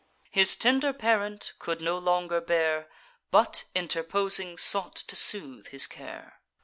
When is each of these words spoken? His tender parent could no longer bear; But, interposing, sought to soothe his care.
His 0.31 0.55
tender 0.55 0.93
parent 0.93 1.53
could 1.59 1.79
no 1.79 1.99
longer 1.99 2.41
bear; 2.41 2.89
But, 3.29 3.65
interposing, 3.75 4.57
sought 4.57 4.95
to 4.95 5.15
soothe 5.15 5.67
his 5.67 5.85
care. 5.85 6.39